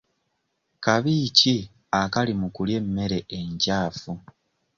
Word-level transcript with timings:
Kabi 0.83 1.13
ki 1.37 1.55
akali 2.01 2.33
mu 2.41 2.47
kulya 2.55 2.77
emmere 2.81 3.19
enkyafu? 3.37 4.11